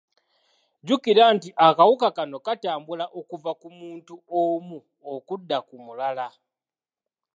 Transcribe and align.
Jjukira 0.81 1.23
nti 1.35 1.49
akawuka 1.67 2.07
kano 2.17 2.37
katambula 2.45 3.05
okuva 3.19 3.51
ku 3.61 3.67
muntu 3.79 4.13
omu 4.41 4.77
okudda 5.13 5.57
ku 5.67 5.75
mulala. 5.85 6.27